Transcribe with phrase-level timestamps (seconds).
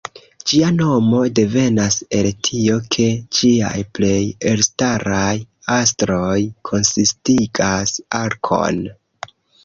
[0.51, 3.03] Ĝia nomo devenas el tio, ke
[3.39, 5.33] ĝiaj plej elstaraj
[5.75, 6.39] astroj
[6.71, 8.81] konsistigas arkon.